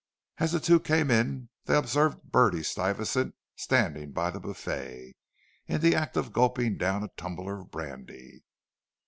[0.39, 5.13] As the two came in they observed Bertie Stuyvesant standing by the buffet,
[5.67, 8.41] in the act of gulping down a tumbler of brandy.